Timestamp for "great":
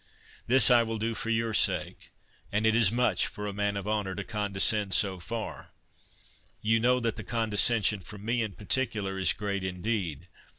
9.33-9.63